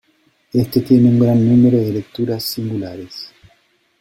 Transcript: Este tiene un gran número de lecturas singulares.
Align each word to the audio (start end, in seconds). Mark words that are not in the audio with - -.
Este 0.51 0.81
tiene 0.81 1.09
un 1.09 1.19
gran 1.19 1.47
número 1.47 1.77
de 1.77 1.93
lecturas 1.93 2.41
singulares. 2.43 3.31